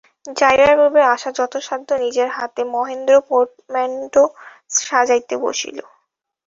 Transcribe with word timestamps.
যাইবার 0.35 0.73
পূর্বে 0.79 1.01
আশা 1.13 1.29
যথাসাধ্য 1.37 1.89
নিজের 2.03 2.29
হাতে 2.37 2.61
মহেন্দ্রের 2.73 3.21
পোর্টম্যাণ্টো 3.29 4.23
সাজাইতে 4.79 5.35
বসিল। 5.43 5.77